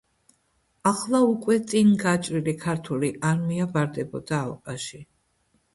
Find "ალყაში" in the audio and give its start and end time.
4.49-5.07